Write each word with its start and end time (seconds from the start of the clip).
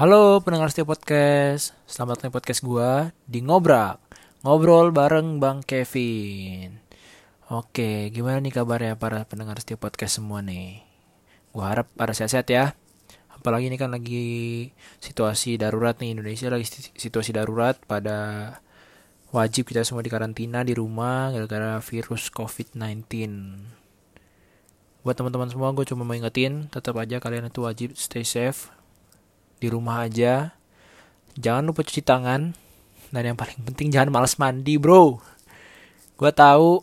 Halo 0.00 0.40
pendengar 0.40 0.72
setiap 0.72 0.96
podcast, 0.96 1.76
selamat 1.84 2.24
datang 2.24 2.32
di 2.32 2.36
podcast 2.40 2.64
gue 2.64 3.12
di 3.28 3.44
Ngobrak. 3.44 4.00
Ngobrol 4.48 4.96
bareng 4.96 5.44
Bang 5.44 5.60
Kevin. 5.60 6.80
Oke, 7.52 8.08
gimana 8.08 8.40
nih 8.40 8.48
kabarnya 8.48 8.96
para 8.96 9.28
pendengar 9.28 9.60
setiap 9.60 9.84
podcast 9.84 10.16
semua 10.16 10.40
nih? 10.40 10.80
Gue 11.52 11.60
harap 11.60 11.92
pada 12.00 12.16
sehat-sehat 12.16 12.48
ya. 12.48 12.72
Apalagi 13.28 13.68
ini 13.68 13.76
kan 13.76 13.92
lagi 13.92 14.72
situasi 15.04 15.60
darurat 15.60 16.00
nih. 16.00 16.16
Indonesia 16.16 16.48
lagi 16.48 16.64
situasi 16.96 17.36
darurat 17.36 17.76
pada 17.84 18.56
wajib 19.36 19.68
kita 19.68 19.84
semua 19.84 20.00
di 20.00 20.08
karantina 20.08 20.64
di 20.64 20.72
rumah 20.72 21.28
gara-gara 21.28 21.76
virus 21.84 22.32
COVID-19 22.32 23.04
Buat 25.04 25.20
teman-teman 25.20 25.52
semua 25.52 25.76
gue 25.76 25.84
cuma 25.84 26.08
mau 26.08 26.16
ingetin 26.16 26.72
tetap 26.72 26.96
aja 26.96 27.20
kalian 27.20 27.52
itu 27.52 27.60
wajib 27.68 27.92
stay 28.00 28.24
safe 28.24 28.79
di 29.60 29.68
rumah 29.68 30.08
aja. 30.08 30.56
Jangan 31.36 31.68
lupa 31.68 31.84
cuci 31.84 32.02
tangan. 32.02 32.56
Dan 33.12 33.22
yang 33.22 33.38
paling 33.38 33.60
penting 33.62 33.92
jangan 33.92 34.10
malas 34.10 34.40
mandi 34.40 34.80
bro. 34.80 35.20
Gue 36.16 36.32
tahu 36.32 36.80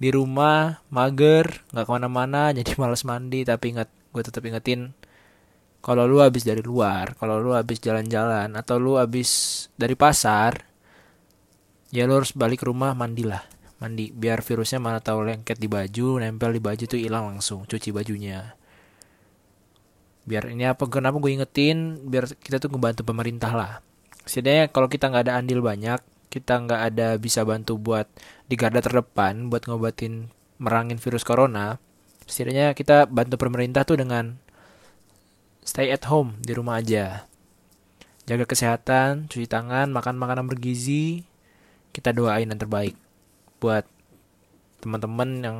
di 0.00 0.10
rumah 0.10 0.82
mager 0.90 1.62
nggak 1.70 1.84
ke 1.86 1.92
mana-mana 1.92 2.50
jadi 2.56 2.72
malas 2.80 3.04
mandi. 3.04 3.44
Tapi 3.44 3.76
ingat 3.76 3.88
gue 4.10 4.22
tetap 4.24 4.42
ingetin 4.42 4.96
kalau 5.84 6.08
lu 6.08 6.24
habis 6.24 6.48
dari 6.48 6.64
luar 6.64 7.12
kalau 7.20 7.36
lu 7.44 7.52
habis 7.52 7.76
jalan-jalan 7.76 8.48
atau 8.56 8.80
lu 8.80 8.96
habis 8.96 9.68
dari 9.76 9.92
pasar 9.92 10.64
ya 11.92 12.08
lu 12.08 12.16
harus 12.16 12.32
balik 12.32 12.64
ke 12.64 12.66
rumah 12.72 12.96
mandilah. 12.96 13.44
Mandi 13.82 14.08
biar 14.14 14.40
virusnya 14.40 14.80
mana 14.80 15.02
tahu 15.02 15.26
lengket 15.28 15.60
di 15.60 15.68
baju 15.68 16.22
nempel 16.22 16.56
di 16.56 16.62
baju 16.62 16.84
tuh 16.88 16.96
hilang 16.96 17.28
langsung 17.28 17.68
cuci 17.68 17.92
bajunya 17.92 18.56
biar 20.24 20.48
ini 20.48 20.64
apa 20.68 20.88
kenapa 20.88 21.20
gue 21.20 21.36
ingetin 21.36 22.00
biar 22.08 22.28
kita 22.40 22.56
tuh 22.60 22.72
ngebantu 22.72 23.04
pemerintah 23.04 23.52
lah. 23.52 23.72
Setidaknya 24.24 24.72
kalau 24.72 24.88
kita 24.88 25.12
nggak 25.12 25.24
ada 25.28 25.34
andil 25.40 25.60
banyak 25.60 26.00
kita 26.32 26.58
nggak 26.66 26.80
ada 26.90 27.06
bisa 27.20 27.46
bantu 27.46 27.78
buat 27.78 28.10
di 28.50 28.58
garda 28.58 28.82
terdepan 28.82 29.46
buat 29.52 29.70
ngobatin 29.70 30.32
merangin 30.58 30.98
virus 30.98 31.22
corona 31.22 31.78
setidaknya 32.26 32.74
kita 32.74 33.06
bantu 33.06 33.38
pemerintah 33.38 33.86
tuh 33.86 34.00
dengan 34.00 34.40
stay 35.64 35.92
at 35.92 36.04
home 36.08 36.40
di 36.44 36.52
rumah 36.52 36.80
aja. 36.80 37.28
Jaga 38.24 38.48
kesehatan 38.48 39.28
cuci 39.28 39.44
tangan 39.44 39.92
makan 39.92 40.16
makanan 40.16 40.48
bergizi 40.48 41.28
kita 41.92 42.10
doain 42.16 42.48
yang 42.48 42.58
terbaik 42.58 42.96
buat 43.60 43.84
teman-teman 44.80 45.30
yang 45.44 45.58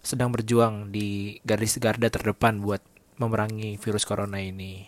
sedang 0.00 0.30
berjuang 0.30 0.92
di 0.94 1.40
garis 1.42 1.76
garda 1.82 2.06
terdepan 2.08 2.62
buat 2.62 2.80
memerangi 3.16 3.80
virus 3.80 4.04
corona 4.04 4.40
ini. 4.40 4.84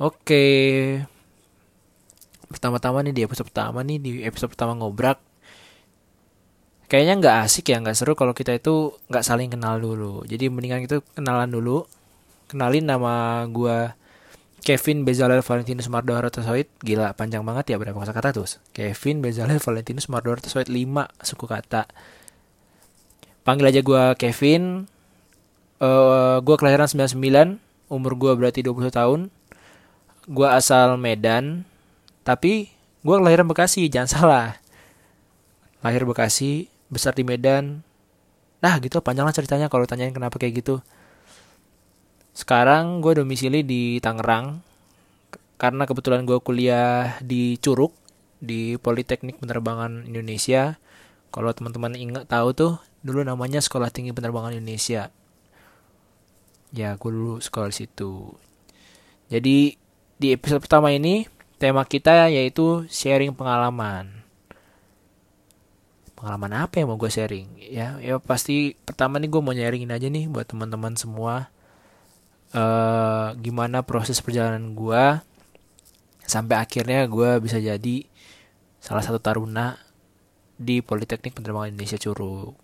Oke. 0.00 0.46
Pertama-tama 2.50 3.02
nih 3.02 3.14
di 3.14 3.22
episode 3.24 3.50
pertama 3.50 3.80
nih 3.82 3.98
di 3.98 4.10
episode 4.26 4.52
pertama 4.52 4.76
ngobrak. 4.78 5.18
Kayaknya 6.84 7.14
nggak 7.18 7.36
asik 7.48 7.72
ya, 7.72 7.80
nggak 7.80 7.96
seru 7.96 8.12
kalau 8.14 8.36
kita 8.36 8.54
itu 8.54 8.94
nggak 9.08 9.24
saling 9.24 9.50
kenal 9.50 9.80
dulu. 9.80 10.22
Jadi 10.28 10.52
mendingan 10.52 10.84
kita 10.84 11.00
kenalan 11.16 11.50
dulu. 11.50 11.88
Kenalin 12.46 12.84
nama 12.84 13.42
gue 13.48 13.90
Kevin 14.64 15.04
Bezalel 15.04 15.44
Valentinus 15.44 15.92
Mardora 15.92 16.32
Tesoid. 16.32 16.72
Gila, 16.80 17.12
panjang 17.12 17.44
banget 17.44 17.74
ya 17.74 17.76
berapa 17.76 17.96
kata 17.96 18.32
tuh. 18.32 18.48
Kevin 18.72 19.20
Bezalel 19.20 19.60
Valentinus 19.60 20.08
Mardora 20.08 20.40
Tesoid 20.40 20.72
5 20.72 21.24
suku 21.24 21.44
kata. 21.44 21.84
Panggil 23.44 23.68
aja 23.68 23.80
gue 23.84 24.02
Kevin, 24.16 24.88
uh, 25.84 26.36
gue 26.40 26.56
kelahiran 26.56 26.88
99 26.88 27.60
umur 27.92 28.12
gue 28.16 28.32
berarti 28.34 28.60
20 28.64 28.88
tahun. 28.90 29.20
Gue 30.24 30.48
asal 30.48 30.96
Medan 30.96 31.68
tapi 32.24 32.72
gue 33.04 33.16
kelahiran 33.20 33.44
Bekasi 33.44 33.92
jangan 33.92 34.08
salah. 34.16 34.46
Lahir 35.84 36.08
Bekasi 36.08 36.72
besar 36.88 37.12
di 37.12 37.22
Medan. 37.22 37.84
Nah 38.64 38.80
gitu 38.80 39.04
panjang 39.04 39.28
lah 39.28 39.36
ceritanya 39.36 39.68
kalau 39.68 39.84
tanyain 39.84 40.14
kenapa 40.16 40.40
kayak 40.40 40.64
gitu. 40.64 40.80
Sekarang 42.34 43.04
gue 43.04 43.20
domisili 43.20 43.62
di 43.62 44.00
Tangerang 44.00 44.64
karena 45.54 45.86
kebetulan 45.86 46.26
gue 46.26 46.40
kuliah 46.42 47.14
di 47.22 47.60
Curug 47.62 47.94
di 48.42 48.74
Politeknik 48.80 49.38
Penerbangan 49.38 50.08
Indonesia. 50.08 50.80
Kalau 51.30 51.50
teman-teman 51.50 51.94
ingat 51.98 52.30
tahu 52.30 52.48
tuh 52.56 52.72
dulu 53.04 53.20
namanya 53.22 53.60
Sekolah 53.60 53.92
Tinggi 53.92 54.16
Penerbangan 54.16 54.56
Indonesia 54.56 55.12
ya 56.74 56.98
aku 56.98 57.06
dulu 57.14 57.34
sekolah 57.38 57.70
di 57.70 57.76
situ. 57.86 58.34
Jadi 59.30 59.78
di 60.18 60.28
episode 60.34 60.66
pertama 60.66 60.90
ini 60.90 61.24
tema 61.62 61.86
kita 61.86 62.26
yaitu 62.28 62.84
sharing 62.90 63.30
pengalaman. 63.32 64.26
Pengalaman 66.18 66.66
apa 66.66 66.82
yang 66.82 66.90
mau 66.90 66.98
gue 66.98 67.08
sharing? 67.08 67.62
Ya 67.62 68.02
ya 68.02 68.18
pasti 68.18 68.74
pertama 68.82 69.22
nih 69.22 69.30
gue 69.30 69.40
mau 69.40 69.54
sharingin 69.54 69.94
aja 69.94 70.10
nih 70.10 70.26
buat 70.26 70.50
teman-teman 70.50 70.98
semua 70.98 71.54
uh, 72.54 73.34
gimana 73.38 73.86
proses 73.86 74.18
perjalanan 74.18 74.74
gue 74.74 75.04
sampai 76.24 76.56
akhirnya 76.56 77.04
gue 77.06 77.30
bisa 77.38 77.60
jadi 77.60 78.06
salah 78.80 79.04
satu 79.04 79.20
taruna 79.20 79.78
di 80.54 80.80
Politeknik 80.80 81.38
Penerbangan 81.38 81.70
Indonesia 81.70 81.98
Curug. 82.00 82.54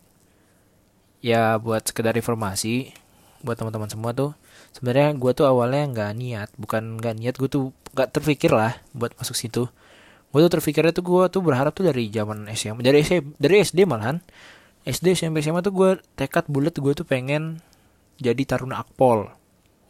Ya 1.21 1.54
buat 1.60 1.84
sekedar 1.84 2.16
informasi 2.16 2.97
buat 3.41 3.56
teman-teman 3.56 3.89
semua 3.89 4.11
tuh. 4.12 4.37
Sebenarnya 4.77 5.17
gue 5.17 5.31
tuh 5.34 5.47
awalnya 5.49 5.84
nggak 5.91 6.11
niat 6.17 6.49
bukan 6.61 7.01
nggak 7.01 7.15
niat 7.19 7.34
gue 7.37 7.49
tuh 7.51 7.75
nggak 7.97 8.09
terpikir 8.15 8.53
lah 8.53 8.78
buat 8.95 9.12
masuk 9.17 9.34
situ. 9.37 9.67
Gue 10.31 10.41
tuh 10.47 10.53
terpikirnya 10.53 10.95
tuh 10.95 11.03
gue 11.03 11.23
tuh 11.27 11.43
berharap 11.43 11.75
tuh 11.75 11.91
dari 11.91 12.06
zaman 12.12 12.47
SMA 12.55 12.84
dari 12.87 13.03
SD 13.03 13.41
dari 13.41 13.56
SD 13.65 13.78
malahan. 13.89 14.23
SD 14.87 15.19
SMP 15.19 15.43
SMA 15.45 15.61
tuh 15.61 15.75
gue 15.75 15.91
tekad 16.17 16.47
bulat 16.49 16.73
gue 16.78 16.93
tuh 16.95 17.05
pengen 17.05 17.59
jadi 18.21 18.39
taruna 18.47 18.81
akpol. 18.81 19.28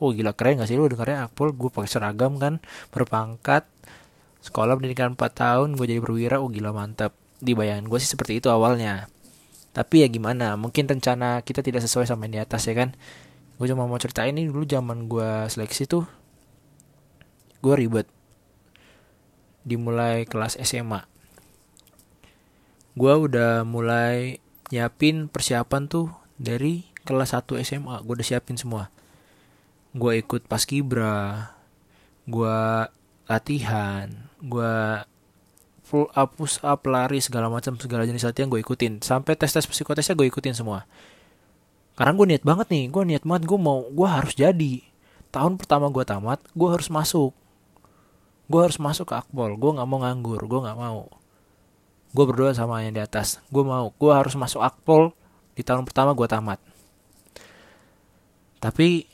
Oh 0.01 0.17
gila 0.17 0.33
keren 0.33 0.65
gak 0.65 0.71
sih 0.73 0.81
lu 0.81 0.89
dengarnya 0.89 1.29
akpol? 1.29 1.53
Gue 1.53 1.69
pakai 1.69 1.91
seragam 1.91 2.41
kan 2.41 2.59
berpangkat 2.89 3.69
sekolah 4.41 4.81
pendidikan 4.81 5.13
4 5.13 5.21
tahun 5.37 5.69
gue 5.77 5.87
jadi 5.87 6.01
perwira. 6.01 6.41
Oh 6.41 6.49
gila 6.49 6.73
mantap. 6.73 7.13
Dibayangin 7.41 7.89
gue 7.89 7.99
sih 8.01 8.09
seperti 8.09 8.41
itu 8.41 8.49
awalnya. 8.49 9.13
Tapi 9.71 10.03
ya 10.03 10.09
gimana 10.11 10.57
mungkin 10.59 10.89
rencana 10.89 11.45
kita 11.47 11.61
tidak 11.63 11.85
sesuai 11.85 12.09
sama 12.09 12.27
yang 12.27 12.35
di 12.35 12.41
atas 12.43 12.67
ya 12.67 12.75
kan 12.75 12.97
gue 13.61 13.69
cuma 13.69 13.85
mau 13.85 14.01
ceritain 14.01 14.33
ini 14.33 14.49
dulu 14.49 14.65
zaman 14.65 15.05
gue 15.05 15.45
seleksi 15.53 15.85
tuh 15.85 16.09
gue 17.61 17.75
ribet. 17.77 18.09
Dimulai 19.69 20.25
kelas 20.25 20.57
SMA 20.65 21.05
gue 22.97 23.13
udah 23.13 23.69
mulai 23.69 24.41
nyiapin 24.73 25.29
persiapan 25.29 25.93
tuh 25.93 26.09
dari 26.41 26.89
kelas 27.05 27.37
1 27.37 27.61
SMA 27.61 28.01
gue 28.01 28.15
udah 28.17 28.25
siapin 28.25 28.57
semua. 28.57 28.89
Gue 29.93 30.25
ikut 30.25 30.49
pas 30.49 30.65
kibra 30.65 31.53
gue 32.25 32.61
latihan 33.29 34.09
gue 34.41 35.05
full 35.85 36.09
up 36.17 36.41
push 36.41 36.65
up 36.65 36.81
lari 36.89 37.21
segala 37.21 37.53
macam 37.53 37.77
segala 37.77 38.09
jenis 38.09 38.25
latihan 38.25 38.49
gue 38.49 38.65
ikutin. 38.65 39.05
Sampai 39.05 39.37
tes 39.37 39.53
tes 39.53 39.69
psikotesnya 39.69 40.17
gue 40.17 40.25
ikutin 40.25 40.57
semua 40.57 40.89
karena 41.99 42.13
gue 42.17 42.27
niat 42.35 42.45
banget 42.45 42.67
nih 42.73 42.85
gue 42.89 43.03
niat 43.07 43.25
banget 43.27 43.45
gue 43.49 43.59
mau 43.61 43.87
gue 43.89 44.09
harus 44.09 44.35
jadi. 44.35 44.85
Tahun 45.31 45.55
pertama 45.59 45.87
gue 45.91 46.05
tamat 46.07 46.43
gue 46.53 46.69
harus 46.69 46.89
masuk. 46.91 47.33
Gue 48.51 48.61
harus 48.61 48.79
masuk 48.83 49.11
ke 49.11 49.15
akpol 49.15 49.55
gue 49.55 49.71
nggak 49.79 49.89
mau 49.89 49.99
nganggur 50.03 50.41
gue 50.45 50.61
nggak 50.65 50.79
mau. 50.79 51.07
Gue 52.11 52.25
berdoa 52.27 52.51
sama 52.57 52.83
yang 52.83 52.95
di 52.97 53.03
atas 53.03 53.39
gue 53.49 53.63
mau 53.63 53.95
gue 53.95 54.13
harus 54.13 54.35
masuk 54.35 54.63
akpol 54.63 55.15
di 55.55 55.63
tahun 55.63 55.87
pertama 55.87 56.15
gue 56.17 56.27
tamat. 56.27 56.59
Tapi 58.61 59.09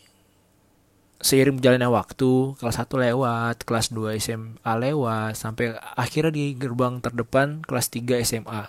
seiring 1.21 1.59
berjalannya 1.59 1.89
waktu 1.91 2.61
kelas 2.61 2.77
1 2.87 3.05
lewat 3.09 3.57
kelas 3.65 3.89
2 3.91 4.21
SMA 4.21 4.73
lewat 4.79 5.33
sampai 5.35 5.75
akhirnya 5.97 6.33
di 6.33 6.53
gerbang 6.53 7.01
terdepan 7.01 7.65
kelas 7.65 7.89
3 7.89 8.21
SMA 8.21 8.63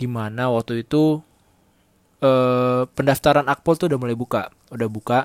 di 0.00 0.08
mana 0.08 0.50
waktu 0.50 0.82
itu 0.82 1.22
uh, 2.20 2.86
pendaftaran 2.92 3.48
akpol 3.48 3.76
tuh 3.76 3.90
udah 3.92 3.98
mulai 4.00 4.16
buka. 4.16 4.52
Udah 4.72 4.88
buka. 4.88 5.20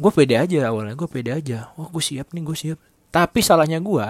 Gue 0.00 0.10
pede 0.10 0.34
aja 0.34 0.72
awalnya 0.72 0.98
gue 0.98 1.08
pede 1.08 1.30
aja. 1.30 1.70
Wah 1.78 1.88
gue 1.88 2.02
siap 2.02 2.32
nih 2.34 2.42
gue 2.42 2.56
siap. 2.56 2.78
Tapi 3.12 3.40
salahnya 3.44 3.78
gue 3.78 4.06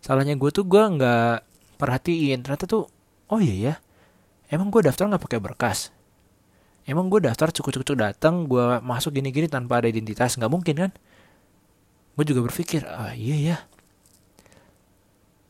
salahnya 0.00 0.32
gue 0.32 0.50
tuh 0.50 0.64
gue 0.64 0.80
nggak 0.80 1.36
perhatiin. 1.76 2.40
Ternyata 2.40 2.64
tuh 2.64 2.88
oh 3.30 3.40
iya 3.42 3.54
ya 3.54 3.74
emang 4.50 4.72
gue 4.72 4.80
daftar 4.86 5.10
nggak 5.10 5.22
pakai 5.22 5.40
berkas. 5.42 5.92
Emang 6.88 7.12
gue 7.12 7.20
daftar 7.22 7.52
cukup-cukup 7.52 7.94
datang 7.98 8.48
gue 8.48 8.80
masuk 8.80 9.14
gini-gini 9.14 9.46
tanpa 9.50 9.84
ada 9.84 9.90
identitas. 9.90 10.34
Nggak 10.40 10.50
mungkin 10.50 10.74
kan? 10.74 10.90
Gue 12.16 12.24
juga 12.24 12.40
berpikir 12.48 12.86
ah 12.88 13.12
iya 13.12 13.36
ya. 13.36 13.56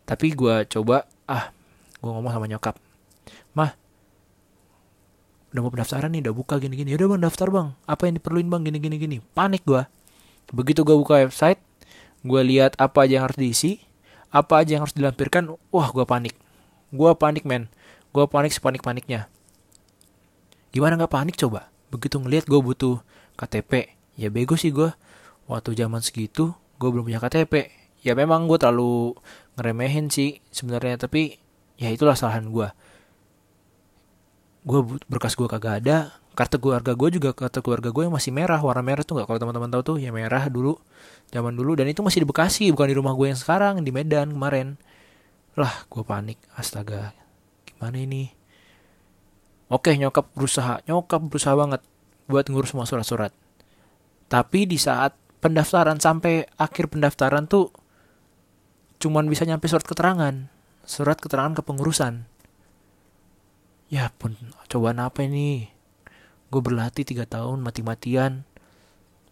Tapi 0.09 0.35
gue 0.35 0.67
coba 0.67 1.07
ah 1.31 1.55
gue 2.01 2.11
ngomong 2.11 2.33
sama 2.35 2.51
nyokap 2.51 2.90
udah 5.51 5.61
mau 5.67 5.71
pendaftaran 5.75 6.11
nih 6.15 6.23
udah 6.29 6.35
buka 6.35 6.63
gini 6.63 6.79
gini 6.79 6.95
udah 6.95 7.07
bang 7.17 7.23
daftar 7.27 7.49
bang. 7.51 7.69
Apa 7.87 8.07
yang 8.07 8.15
diperluin 8.23 8.47
bang? 8.47 8.63
Gini 8.67 8.79
gini. 8.79 8.97
Gini 8.99 9.17
panik 9.35 9.67
gue 9.67 9.83
begitu 10.51 10.83
gue 10.83 10.97
buka 10.99 11.23
website 11.23 11.63
gue 12.27 12.41
lihat 12.43 12.75
apa 12.75 13.07
aja 13.07 13.23
yang 13.23 13.25
harus 13.31 13.39
diisi 13.39 13.79
apa 14.35 14.59
aja 14.63 14.75
yang 14.79 14.83
harus 14.83 14.95
dilampirkan 14.95 15.55
wah 15.75 15.89
gue 15.91 16.07
panik. 16.07 16.35
Gue 16.91 17.11
panik 17.19 17.47
men. 17.47 17.71
Gue 18.11 18.27
panik 18.27 18.51
sepanik 18.51 18.83
paniknya 18.83 19.31
gimana 20.71 20.95
nggak 20.99 21.13
panik 21.13 21.37
coba? 21.39 21.71
Begitu 21.91 22.23
ngelihat 22.23 22.47
gue 22.47 22.61
butuh 22.63 23.03
KTP 23.35 23.99
ya 24.15 24.31
bego 24.31 24.55
sih 24.55 24.71
gue 24.71 24.91
waktu 25.51 25.75
zaman 25.75 25.99
segitu 26.05 26.55
gue 26.79 26.89
belum 26.89 27.09
punya 27.09 27.19
KTP 27.19 27.73
ya 28.07 28.15
memang 28.15 28.47
gue 28.47 28.57
terlalu 28.61 29.19
ngeremehin 29.59 30.13
sih 30.13 30.39
sebenarnya 30.55 31.09
tapi 31.09 31.41
ya 31.81 31.91
itulah 31.91 32.15
kesalahan 32.15 32.53
gue 32.53 32.69
gue 34.65 34.81
berkas 35.09 35.35
gue 35.37 35.49
kagak 35.49 35.85
ada. 35.85 36.15
Kartu 36.31 36.63
keluarga 36.63 36.95
gue 36.95 37.09
juga 37.11 37.35
kartu 37.35 37.61
keluarga 37.61 37.91
gue 37.91 38.07
yang 38.07 38.15
masih 38.15 38.31
merah 38.31 38.61
warna 38.63 38.81
merah 38.81 39.03
tuh 39.03 39.19
nggak? 39.19 39.27
Kalau 39.29 39.41
teman-teman 39.43 39.69
tahu 39.69 39.83
tuh 39.83 39.97
ya 40.01 40.15
merah 40.15 40.47
dulu 40.47 40.79
zaman 41.29 41.53
dulu. 41.53 41.77
Dan 41.77 41.91
itu 41.91 42.01
masih 42.01 42.25
di 42.25 42.29
Bekasi 42.29 42.71
bukan 42.73 42.87
di 42.89 42.97
rumah 42.97 43.13
gue 43.19 43.29
yang 43.29 43.41
sekarang 43.41 43.83
di 43.83 43.91
Medan 43.91 44.33
kemarin. 44.33 44.79
Lah 45.59 45.85
gue 45.91 46.03
panik. 46.07 46.39
Astaga 46.55 47.13
gimana 47.67 47.99
ini? 47.99 48.31
Oke 49.71 49.95
nyokap 49.95 50.33
berusaha 50.35 50.83
nyokap 50.87 51.21
berusaha 51.31 51.55
banget 51.55 51.83
buat 52.31 52.47
ngurus 52.47 52.73
semua 52.73 52.87
surat-surat. 52.87 53.35
Tapi 54.31 54.71
di 54.71 54.79
saat 54.79 55.19
pendaftaran 55.43 55.99
sampai 55.99 56.47
akhir 56.57 56.95
pendaftaran 56.95 57.51
tuh 57.51 57.75
cuman 59.03 59.27
bisa 59.27 59.43
nyampe 59.45 59.67
surat 59.67 59.83
keterangan. 59.83 60.47
Surat 60.87 61.19
keterangan 61.19 61.59
kepengurusan 61.59 62.31
ya 63.91 64.15
pun 64.15 64.39
cobaan 64.71 65.03
apa 65.03 65.27
ini? 65.27 65.67
Gue 66.49 66.63
berlatih 66.63 67.03
tiga 67.03 67.27
tahun 67.27 67.61
mati-matian. 67.61 68.47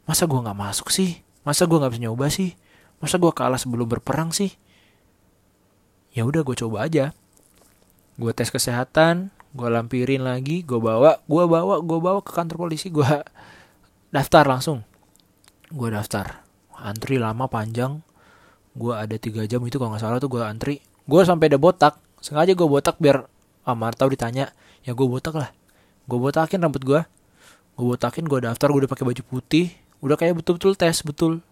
Masa 0.04 0.26
gue 0.26 0.38
nggak 0.38 0.58
masuk 0.58 0.90
sih? 0.90 1.22
Masa 1.46 1.64
gue 1.64 1.78
nggak 1.78 1.94
bisa 1.94 2.04
nyoba 2.04 2.26
sih? 2.28 2.58
Masa 2.98 3.16
gue 3.16 3.30
kalah 3.30 3.56
sebelum 3.56 3.86
berperang 3.86 4.34
sih? 4.34 4.52
Ya 6.12 6.26
udah 6.26 6.42
gue 6.42 6.58
coba 6.58 6.90
aja. 6.90 7.14
Gue 8.18 8.34
tes 8.34 8.50
kesehatan 8.50 9.30
gue 9.48 9.64
lampirin 9.64 10.28
lagi 10.28 10.60
gue 10.60 10.76
bawa 10.76 11.24
gue 11.24 11.44
bawa 11.48 11.80
gue 11.80 11.98
bawa 12.04 12.20
ke 12.20 12.36
kantor 12.36 12.68
polisi 12.68 12.92
gue 12.92 13.06
daftar 14.14 14.44
langsung. 14.44 14.82
Gue 15.70 15.88
daftar. 15.94 16.42
Antri 16.78 17.18
lama 17.22 17.46
panjang. 17.46 18.02
Gue 18.74 18.94
ada 18.94 19.14
tiga 19.18 19.46
jam 19.46 19.62
itu 19.66 19.78
kalau 19.78 19.94
nggak 19.94 20.02
salah 20.02 20.18
tuh 20.18 20.30
gue 20.30 20.42
antri. 20.42 20.82
Gue 21.06 21.22
sampai 21.22 21.50
ada 21.50 21.58
botak. 21.58 21.98
Sengaja 22.18 22.54
gue 22.54 22.68
botak 22.68 22.98
biar 22.98 23.26
Amar 23.68 23.92
tahu 23.92 24.16
ditanya 24.16 24.48
ya 24.80 24.96
gue 24.96 25.04
botak 25.04 25.36
lah. 25.36 25.52
Gue 26.08 26.16
botakin 26.16 26.64
rambut 26.64 26.80
gue 26.80 27.00
gue 27.78 27.86
botakin 27.86 28.26
gue 28.26 28.42
daftar 28.42 28.74
gue 28.74 28.80
udah 28.82 28.90
pakai 28.90 29.04
baju 29.04 29.22
putih. 29.28 29.70
Udah 30.00 30.16
kayak 30.16 30.40
betul-betul 30.40 30.74
tes 30.74 31.04
betul. 31.04 31.44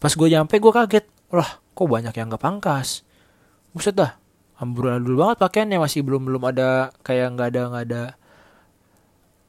Pas 0.00 0.10
gue 0.10 0.28
nyampe 0.32 0.56
gue 0.56 0.72
kaget. 0.72 1.06
Lah 1.30 1.62
kok 1.76 1.86
banyak 1.86 2.10
yang 2.16 2.32
nggak 2.32 2.42
pangkas? 2.42 3.04
Buset 3.70 3.94
dah. 3.94 4.18
Amburadul 4.58 5.14
banget 5.14 5.36
pakaiannya 5.42 5.78
masih 5.78 6.02
belum 6.02 6.26
belum 6.26 6.42
ada 6.48 6.90
kayak 7.06 7.34
nggak 7.36 7.48
ada 7.54 7.60
nggak 7.70 7.84
ada 7.86 8.02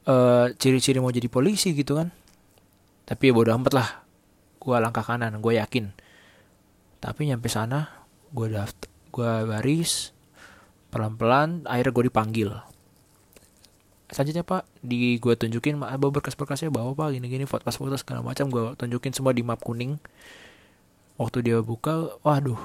uh, 0.10 0.46
ciri-ciri 0.58 1.00
mau 1.00 1.10
jadi 1.10 1.32
polisi 1.32 1.74
gitu 1.74 1.98
kan. 1.98 2.12
Tapi 3.08 3.30
ya 3.30 3.34
bodo 3.34 3.56
amat 3.56 3.74
lah. 3.74 3.90
Gue 4.60 4.78
langkah 4.78 5.02
kanan 5.02 5.40
gue 5.40 5.54
yakin. 5.58 5.90
Tapi 7.00 7.32
nyampe 7.32 7.50
sana 7.50 8.04
gue 8.34 8.48
daftar 8.52 8.90
gue 9.14 9.32
baris 9.46 10.10
pelan-pelan 10.94 11.66
akhirnya 11.66 11.90
gue 11.90 12.06
dipanggil. 12.14 12.50
Selanjutnya 14.14 14.46
pak 14.46 14.70
di 14.86 15.18
gue 15.18 15.34
tunjukin 15.34 15.82
bawa 15.82 15.98
berkas-berkasnya 15.98 16.70
bawa 16.70 16.94
pak 16.94 17.18
gini-gini 17.18 17.50
foto-foto 17.50 17.98
segala 17.98 18.22
macam. 18.22 18.46
Gue 18.54 18.78
tunjukin 18.78 19.10
semua 19.10 19.34
di 19.34 19.42
map 19.42 19.58
kuning. 19.66 19.98
Waktu 21.18 21.42
dia 21.42 21.58
buka 21.66 22.14
waduh. 22.22 22.62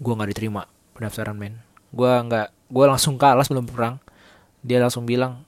Gue 0.00 0.12
nggak 0.16 0.32
diterima 0.32 0.64
pendaftaran 0.96 1.36
men. 1.36 1.60
Gue 1.92 2.08
nggak 2.08 2.72
gue 2.72 2.84
langsung 2.88 3.20
kalah 3.20 3.44
sebelum 3.44 3.68
perang. 3.68 4.00
Dia 4.64 4.80
langsung 4.80 5.04
bilang 5.04 5.44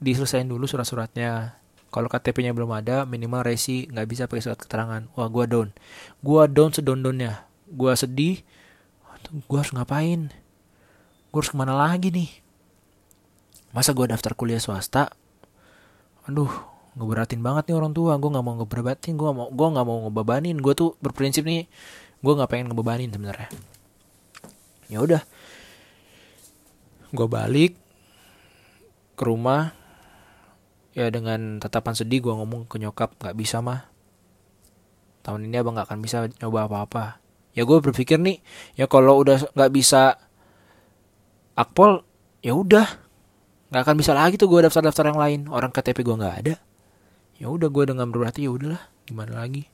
diselesain 0.00 0.48
dulu 0.48 0.64
surat-suratnya. 0.64 1.60
Kalau 1.92 2.08
KTP-nya 2.08 2.56
belum 2.56 2.72
ada 2.72 3.04
minimal 3.04 3.44
resi 3.44 3.92
nggak 3.92 4.08
bisa 4.08 4.22
pakai 4.24 4.40
surat 4.40 4.56
keterangan. 4.56 5.04
Wah 5.20 5.28
gue 5.28 5.44
down. 5.44 5.68
Gue 6.24 6.48
down 6.48 6.72
sedon-donnya. 6.72 7.44
Gue 7.68 7.92
sedih 7.92 8.40
gue 9.34 9.58
harus 9.58 9.74
ngapain? 9.74 10.30
Gue 11.34 11.38
harus 11.42 11.50
ke 11.50 11.58
mana 11.58 11.74
lagi 11.74 12.14
nih? 12.14 12.30
Masa 13.74 13.90
gue 13.90 14.06
daftar 14.06 14.38
kuliah 14.38 14.62
swasta? 14.62 15.10
Aduh 16.30 16.50
ngeberatin 16.94 17.42
banget 17.42 17.74
nih 17.74 17.76
orang 17.76 17.90
tua. 17.90 18.14
Gue 18.22 18.30
nggak 18.30 18.46
mau 18.46 18.54
ngeberatin 18.54 19.18
gue 19.18 19.30
mau 19.34 19.50
gue 19.50 19.68
nggak 19.74 19.86
mau 19.86 19.98
ngebebanin. 20.06 20.54
Gue 20.62 20.78
tuh 20.78 20.94
berprinsip 21.02 21.42
nih 21.42 21.66
gue 22.22 22.32
nggak 22.32 22.46
pengen 22.46 22.70
ngebebanin 22.70 23.10
sebenarnya. 23.10 23.50
Ya 24.86 25.02
udah. 25.02 25.22
Gue 27.10 27.26
balik 27.26 27.74
ke 29.18 29.22
rumah. 29.26 29.74
Ya 30.94 31.10
dengan 31.10 31.58
tatapan 31.58 31.98
sedih 31.98 32.22
gue 32.22 32.30
ngomong 32.30 32.70
ke 32.70 32.78
nyokap 32.78 33.18
nggak 33.18 33.34
bisa 33.34 33.58
mah. 33.58 33.90
Tahun 35.26 35.42
ini 35.42 35.58
abang 35.58 35.74
nggak 35.74 35.90
akan 35.90 35.98
bisa 35.98 36.30
nyoba 36.38 36.70
apa-apa 36.70 37.23
ya 37.54 37.62
gue 37.62 37.78
berpikir 37.78 38.18
nih 38.18 38.42
ya 38.74 38.90
kalau 38.90 39.22
udah 39.22 39.40
nggak 39.54 39.72
bisa 39.72 40.18
akpol 41.54 42.02
ya 42.42 42.52
udah. 42.52 42.86
Nggak 43.70 43.82
akan 43.90 43.96
bisa 43.98 44.12
lagi 44.14 44.34
tuh 44.38 44.46
gue 44.50 44.66
daftar-daftar 44.66 45.14
yang 45.14 45.18
lain. 45.18 45.40
Orang 45.50 45.70
KTP 45.74 46.04
gue 46.04 46.14
nggak 46.14 46.36
ada. 46.44 46.54
Ya 47.40 47.50
udah 47.50 47.66
gue 47.70 47.84
dengan 47.90 48.10
berarti 48.10 48.46
ya 48.46 48.50
udahlah. 48.52 48.82
Gimana 49.06 49.42
lagi? 49.42 49.66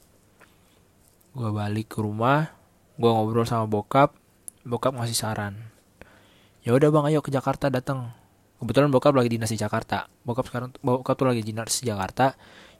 Gue 1.37 1.51
balik 1.51 1.93
ke 1.93 1.99
rumah 2.01 2.53
gue 3.01 3.11
ngobrol 3.11 3.45
sama 3.49 3.67
bokap. 3.67 4.17
Bokap 4.65 4.97
ngasih 4.97 5.17
saran. 5.17 5.57
Ya 6.61 6.77
udah 6.77 6.93
bang 6.93 7.09
ayo 7.09 7.25
ke 7.25 7.33
Jakarta 7.33 7.73
datang 7.73 8.13
kebetulan 8.61 8.93
bokap 8.93 9.17
lagi 9.17 9.33
dinas 9.33 9.49
di 9.49 9.57
Jakarta. 9.57 10.09
Bokap 10.25 10.53
sekarang 10.53 10.77
bokap 10.85 11.17
tuh 11.17 11.29
lagi 11.33 11.41
dinas 11.41 11.81
di 11.81 11.89
Jakarta. 11.89 12.37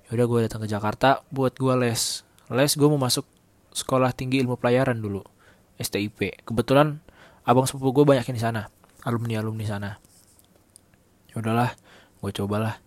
Ya 0.09 0.11
udah 0.17 0.27
gue 0.29 0.39
datang 0.49 0.61
ke 0.65 0.69
Jakarta 0.69 1.25
buat 1.33 1.57
gue 1.57 1.75
les. 1.81 2.25
Les 2.53 2.73
gue 2.77 2.89
mau 2.89 3.01
masuk 3.01 3.25
sekolah 3.71 4.11
tinggi 4.15 4.43
ilmu 4.43 4.59
pelayaran 4.59 4.99
dulu 4.99 5.23
STIP 5.79 6.45
kebetulan 6.45 7.01
abang 7.47 7.65
sepupu 7.65 8.03
gue 8.03 8.05
banyak 8.15 8.27
di 8.31 8.43
sana 8.43 8.69
alumni 9.05 9.41
alumni 9.41 9.65
sana. 9.65 9.91
Ya 11.33 11.41
udahlah 11.41 11.73
gue 12.21 12.31
cobalah. 12.35 12.81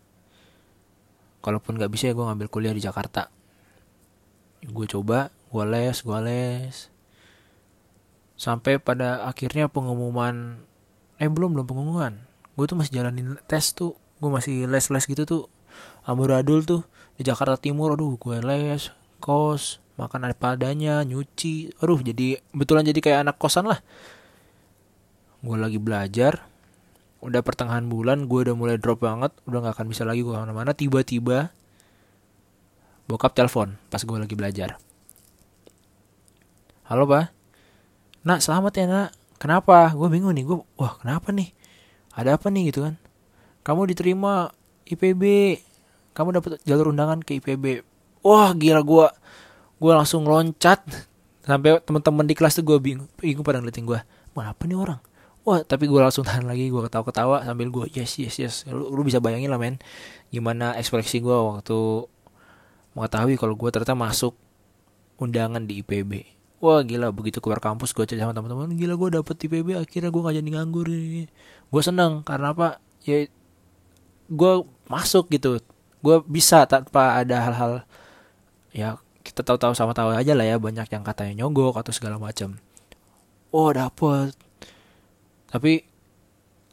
Kalaupun 1.43 1.75
nggak 1.75 1.91
bisa 1.91 2.11
ya 2.11 2.13
gue 2.15 2.25
ngambil 2.25 2.47
kuliah 2.51 2.73
di 2.75 2.83
Jakarta. 2.83 3.33
Gue 4.63 4.85
coba 4.87 5.33
gue 5.49 5.63
les 5.67 5.97
gue 5.99 6.19
les. 6.23 6.75
Sampai 8.37 8.79
pada 8.81 9.25
akhirnya 9.27 9.69
pengumuman 9.69 10.61
eh 11.17 11.29
belum 11.29 11.57
belum 11.57 11.67
pengumuman. 11.67 12.13
Gue 12.53 12.65
tuh 12.69 12.77
masih 12.77 13.01
jalanin 13.01 13.39
tes 13.49 13.73
tuh. 13.73 13.97
Gue 14.21 14.29
masih 14.29 14.69
les 14.69 14.85
les 14.87 15.05
gitu 15.05 15.23
tuh. 15.25 15.43
Amburadul 16.05 16.63
tuh 16.63 16.81
di 17.17 17.25
Jakarta 17.25 17.57
Timur. 17.57 17.95
Aduh 17.95 18.15
gue 18.15 18.37
les 18.43 18.91
kos 19.23 19.82
makan 19.99 20.29
apa 20.29 20.57
adanya 20.57 21.01
nyuci. 21.05 21.75
Aduh 21.81 22.01
jadi 22.01 22.41
betulan 22.55 22.85
jadi 22.85 22.99
kayak 22.99 23.19
anak 23.29 23.35
kosan 23.37 23.69
lah. 23.69 23.79
Gue 25.43 25.59
lagi 25.59 25.77
belajar 25.77 26.45
udah 27.23 27.39
pertengahan 27.39 27.87
bulan 27.87 28.27
gue 28.27 28.39
udah 28.51 28.55
mulai 28.55 28.75
drop 28.75 28.99
banget 28.99 29.31
udah 29.47 29.63
nggak 29.63 29.75
akan 29.79 29.87
bisa 29.87 30.03
lagi 30.03 30.25
gue 30.25 30.33
ke 30.33 30.39
mana-mana. 30.39 30.71
Tiba-tiba 30.75 31.53
bokap 33.07 33.35
telepon 33.35 33.77
pas 33.91 34.01
gue 34.01 34.17
lagi 34.17 34.35
belajar. 34.35 34.79
Halo 36.89 37.07
pak. 37.07 37.31
Nak 38.23 38.39
selamat 38.39 38.73
ya 38.75 38.85
nak. 38.87 39.09
Kenapa? 39.39 39.91
Gue 39.91 40.07
bingung 40.07 40.31
nih 40.31 40.47
gue 40.47 40.57
wah 40.79 40.95
kenapa 40.99 41.35
nih? 41.35 41.51
Ada 42.15 42.39
apa 42.39 42.47
nih? 42.47 42.71
Gitu 42.71 42.85
kan. 42.85 42.95
Kamu 43.63 43.87
diterima 43.87 44.51
IPB 44.87 45.23
kamu 46.13 46.29
dapat 46.39 46.61
jalur 46.63 46.93
undangan 46.93 47.25
ke 47.25 47.41
IPB 47.41 47.81
wah 48.21 48.53
gila 48.53 48.81
gue 48.85 49.07
gue 49.83 49.91
langsung 49.91 50.23
loncat. 50.23 50.79
Sampai 51.43 51.75
teman-teman 51.83 52.23
di 52.23 52.39
kelas 52.39 52.55
tuh 52.55 52.63
gue 52.63 52.79
bingung. 52.79 53.11
Bingung 53.19 53.43
pada 53.43 53.59
ngeliatin 53.59 53.83
gue 53.83 53.99
apa 54.39 54.63
nih 54.63 54.79
orang? 54.79 55.03
Wah 55.43 55.59
tapi 55.59 55.91
gue 55.91 55.99
langsung 55.99 56.23
tahan 56.23 56.47
lagi 56.47 56.71
gue 56.71 56.81
ketawa-ketawa 56.87 57.43
sambil 57.43 57.67
gue 57.67 57.85
yes 57.91 58.15
yes 58.15 58.39
yes. 58.39 58.55
Lu, 58.71 58.95
lu 58.95 59.03
bisa 59.03 59.19
bayangin 59.19 59.51
lah 59.51 59.59
men 59.59 59.75
gimana 60.31 60.71
ekspresi 60.79 61.19
gue 61.19 61.35
waktu 61.35 62.07
mengetahui 62.95 63.35
kalau 63.35 63.59
gue 63.59 63.67
ternyata 63.67 63.91
masuk 63.91 64.39
undangan 65.19 65.59
di 65.67 65.83
IPB 65.83 66.23
wah 66.63 66.79
gila 66.79 67.11
begitu 67.11 67.43
keluar 67.43 67.59
kampus 67.59 67.91
gue 67.91 68.07
cerita 68.07 68.23
sama 68.23 68.31
teman-teman 68.31 68.71
gila 68.71 68.95
gue 68.95 69.19
dapet 69.19 69.35
IPB 69.35 69.75
akhirnya 69.75 70.09
gue 70.15 70.21
gak 70.23 70.35
jadi 70.39 70.49
nganggur 70.55 70.87
ini 70.87 71.27
gue 71.73 71.81
seneng 71.83 72.23
karena 72.23 72.55
apa? 72.55 72.79
Ya 73.03 73.27
gue 74.31 74.53
masuk 74.87 75.27
gitu. 75.27 75.59
Gue 75.99 76.23
bisa 76.23 76.63
tanpa 76.63 77.19
ada 77.19 77.35
hal-hal 77.43 77.73
ya 78.71 78.95
kita 79.23 79.41
tahu-tahu 79.41 79.73
sama 79.73 79.95
tahu 79.95 80.11
aja 80.11 80.35
lah 80.35 80.45
ya 80.45 80.59
banyak 80.59 80.87
yang 80.91 81.03
katanya 81.07 81.33
nyogok 81.43 81.79
atau 81.79 81.95
segala 81.95 82.19
macam 82.19 82.59
oh 83.53 83.69
dapet. 83.71 84.33
Tapi 85.53 85.85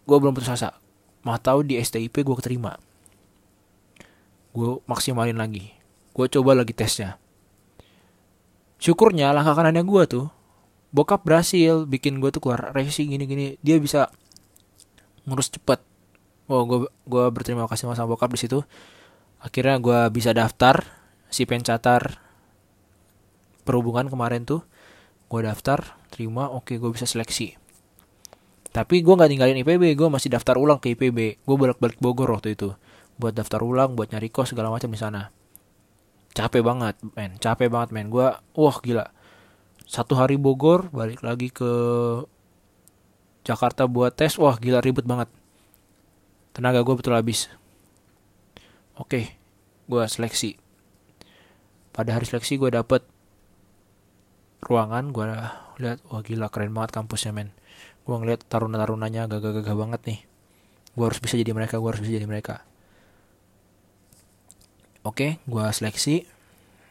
gue 0.08 0.16
belum 0.16 0.32
putus 0.32 0.48
asa. 0.48 0.80
Mau 1.22 1.36
tahu 1.36 1.62
di 1.68 1.76
STIP 1.76 2.24
gue 2.24 2.36
keterima. 2.40 2.80
Gue 4.56 4.80
maksimalin 4.88 5.36
lagi. 5.36 5.76
Gue 6.16 6.26
coba 6.32 6.56
lagi 6.56 6.72
tesnya. 6.72 7.20
Syukurnya 8.80 9.36
langkah 9.36 9.52
kanannya 9.52 9.84
gue 9.84 10.02
tuh 10.08 10.26
bokap 10.90 11.22
berhasil 11.22 11.86
bikin 11.86 12.18
gue 12.18 12.32
tuh 12.32 12.40
keluar 12.40 12.72
revisi 12.72 13.04
gini-gini. 13.04 13.60
Dia 13.60 13.76
bisa 13.76 14.08
ngurus 15.28 15.52
cepet. 15.52 15.84
Oh 16.48 16.64
gue 16.64 16.88
gue 17.04 17.24
berterima 17.28 17.68
kasih 17.68 17.92
sama 17.92 18.08
bokap 18.08 18.32
di 18.32 18.40
situ. 18.40 18.64
Akhirnya 19.44 19.76
gue 19.76 20.00
bisa 20.08 20.32
daftar 20.32 20.80
si 21.28 21.44
pencatar 21.44 22.29
perhubungan 23.70 24.10
kemarin 24.10 24.42
tuh 24.42 24.66
gue 25.30 25.40
daftar 25.46 25.94
terima 26.10 26.50
oke 26.50 26.74
gue 26.74 26.90
bisa 26.90 27.06
seleksi. 27.06 27.54
Tapi 28.74 29.02
gue 29.02 29.14
nggak 29.14 29.30
tinggalin 29.30 29.62
IPB 29.62 29.94
gue 29.94 30.08
masih 30.10 30.34
daftar 30.34 30.58
ulang 30.58 30.82
ke 30.82 30.98
IPB 30.98 31.38
gue 31.46 31.56
bolak-balik 31.56 32.02
Bogor 32.02 32.34
waktu 32.34 32.58
itu 32.58 32.74
buat 33.14 33.30
daftar 33.30 33.62
ulang 33.62 33.94
buat 33.94 34.10
nyari 34.10 34.26
kos 34.26 34.50
segala 34.50 34.74
macam 34.74 34.90
di 34.90 34.98
sana. 34.98 35.30
Capek 36.34 36.66
banget 36.66 36.98
men 37.14 37.38
capek 37.38 37.70
banget 37.70 37.94
men. 37.94 38.10
Gue 38.10 38.34
wah 38.34 38.76
gila. 38.82 39.14
Satu 39.86 40.18
hari 40.18 40.34
Bogor 40.34 40.90
balik 40.90 41.22
lagi 41.22 41.54
ke 41.54 41.70
Jakarta 43.46 43.86
buat 43.86 44.14
tes 44.18 44.34
wah 44.34 44.58
gila 44.58 44.82
ribet 44.82 45.06
banget. 45.06 45.30
Tenaga 46.50 46.82
gue 46.82 46.94
betul 46.98 47.14
habis. 47.14 47.46
Oke 48.98 49.38
gue 49.86 50.02
seleksi. 50.10 50.58
Pada 51.90 52.14
hari 52.18 52.26
seleksi 52.26 52.58
gue 52.58 52.70
dapet 52.70 53.02
ruangan 54.60 55.10
gue 55.10 55.24
lihat 55.80 55.98
wah 56.08 56.20
gila 56.20 56.52
keren 56.52 56.72
banget 56.76 56.92
kampusnya 56.94 57.32
men. 57.32 57.50
Gue 58.04 58.16
ngeliat 58.16 58.44
taruna-tarunanya 58.48 59.28
gagah-gagah 59.28 59.76
banget 59.76 60.00
nih. 60.06 60.20
Gue 60.96 61.04
harus 61.08 61.20
bisa 61.20 61.36
jadi 61.40 61.52
mereka 61.56 61.80
gue 61.80 61.88
harus 61.88 62.02
bisa 62.02 62.16
jadi 62.20 62.28
mereka. 62.28 62.64
Oke 65.04 65.40
gue 65.44 65.64
seleksi. 65.72 66.28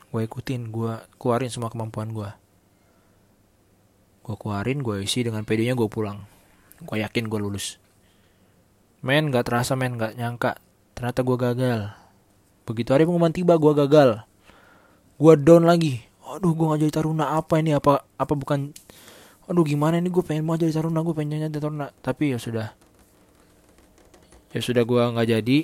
Gue 0.10 0.22
ikutin 0.26 0.74
gue 0.74 0.94
keluarin 1.22 1.54
semua 1.54 1.70
kemampuan 1.70 2.10
gue 2.10 2.30
gue 4.30 4.38
keluarin 4.38 4.86
gue 4.86 5.02
isi 5.02 5.26
dengan 5.26 5.42
pedenya 5.42 5.74
gue 5.74 5.90
pulang. 5.90 6.22
Gue 6.86 7.02
yakin 7.02 7.26
gue 7.26 7.40
lulus. 7.42 7.82
Men 9.02 9.34
gak 9.34 9.50
terasa 9.50 9.74
men 9.74 9.98
gak 9.98 10.14
nyangka. 10.14 10.62
Ternyata 10.94 11.26
gue 11.26 11.38
gagal. 11.42 11.80
Begitu 12.70 12.94
hari 12.94 13.10
pengumuman 13.10 13.34
tiba 13.34 13.58
gue 13.58 13.74
gagal. 13.74 14.22
Gue 15.18 15.34
down 15.34 15.66
lagi 15.66 16.06
aduh 16.36 16.54
gue 16.54 16.66
gak 16.70 16.82
jadi 16.86 16.94
taruna 16.94 17.34
apa 17.34 17.58
ini? 17.58 17.74
Apa 17.74 18.06
apa 18.06 18.34
bukan? 18.38 18.74
Aduh 19.50 19.66
gimana 19.66 19.98
ini? 19.98 20.14
Gue 20.14 20.22
pengen 20.22 20.46
mau 20.46 20.56
jadi 20.56 20.70
taruna 20.70 21.02
gue 21.02 21.16
pengen 21.18 21.50
jadi 21.50 21.58
taruna. 21.58 21.90
Tapi 22.06 22.34
ya 22.34 22.38
sudah. 22.38 22.74
Ya 24.50 24.62
sudah 24.62 24.82
gue 24.86 25.02
nggak 25.02 25.30
jadi. 25.30 25.60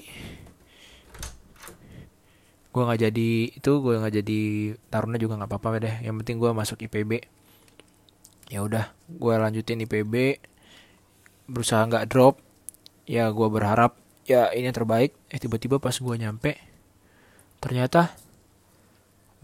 Gue 2.69 2.81
nggak 2.83 3.01
jadi 3.07 3.29
itu 3.55 3.71
gue 3.81 3.93
nggak 3.97 4.13
jadi 4.21 4.39
taruna 4.89 5.17
juga 5.21 5.37
nggak 5.41 5.49
apa-apa 5.49 5.77
deh. 5.81 5.95
Yang 6.05 6.15
penting 6.21 6.37
gue 6.41 6.51
masuk 6.53 6.81
IPB 6.85 7.11
ya 8.45 8.61
udah 8.61 8.93
gue 9.09 9.33
lanjutin 9.33 9.81
IPB 9.85 10.37
berusaha 11.49 11.81
nggak 11.85 12.09
drop. 12.09 12.41
Ya 13.05 13.29
gue 13.29 13.47
berharap 13.49 13.97
ya 14.25 14.49
ini 14.53 14.69
yang 14.69 14.77
terbaik. 14.77 15.13
Eh 15.29 15.37
tiba-tiba 15.37 15.77
pas 15.77 15.93
gue 15.93 16.15
nyampe 16.17 16.57
ternyata 17.61 18.13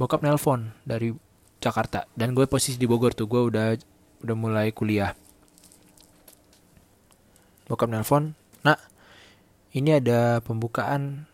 bokap 0.02 0.26
nelpon 0.26 0.74
dari 0.82 1.14
Jakarta 1.62 2.10
dan 2.18 2.34
gue 2.34 2.50
posisi 2.50 2.74
di 2.82 2.90
Bogor 2.90 3.14
tuh 3.14 3.30
gue 3.30 3.38
udah 3.38 3.78
udah 4.26 4.34
mulai 4.34 4.74
kuliah. 4.74 5.14
Bokap 7.70 7.86
nelpon 7.86 8.34
nak 8.66 8.82
ini 9.78 10.02
ada 10.02 10.42
pembukaan 10.42 11.30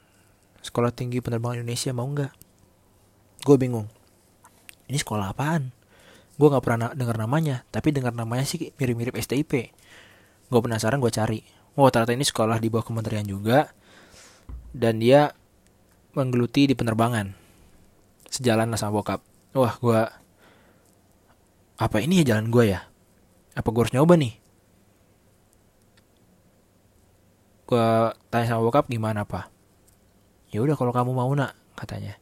sekolah 0.60 0.92
tinggi 0.92 1.24
penerbangan 1.24 1.64
Indonesia 1.64 1.96
mau 1.96 2.12
nggak? 2.12 2.36
Gue 3.48 3.56
bingung. 3.56 3.88
Ini 4.92 5.00
sekolah 5.00 5.32
apaan? 5.32 5.72
Gue 6.36 6.52
nggak 6.52 6.64
pernah 6.68 6.92
dengar 6.92 7.16
namanya 7.16 7.64
tapi 7.72 7.96
dengar 7.96 8.12
namanya 8.12 8.44
sih 8.44 8.76
mirip-mirip 8.76 9.16
STIP 9.16 9.72
gue 10.52 10.60
penasaran 10.60 11.00
gue 11.00 11.12
cari. 11.16 11.40
Oh 11.80 11.88
ternyata 11.88 12.12
ini 12.12 12.28
sekolah 12.28 12.60
di 12.60 12.68
bawah 12.68 12.84
kementerian 12.84 13.24
juga 13.24 13.72
dan 14.76 15.00
dia 15.00 15.32
menggeluti 16.20 16.68
di 16.68 16.76
penerbangan 16.76 17.47
sejalan 18.32 18.72
lah 18.72 18.80
sama 18.80 19.02
bokap. 19.02 19.20
Wah 19.56 19.76
gue 19.80 20.02
apa 21.78 21.98
ini 22.02 22.22
ya 22.24 22.36
jalan 22.36 22.48
gue 22.52 22.64
ya? 22.74 22.82
Apa 23.58 23.68
gue 23.74 23.82
harus 23.84 23.96
nyoba 23.96 24.16
nih? 24.20 24.34
Gue 27.68 27.88
tanya 28.32 28.46
sama 28.48 28.64
bokap 28.68 28.88
gimana 28.88 29.28
apa 29.28 29.58
ya 30.52 30.64
udah 30.64 30.76
kalau 30.80 30.96
kamu 30.96 31.12
mau 31.14 31.32
nak 31.36 31.54
katanya. 31.76 32.16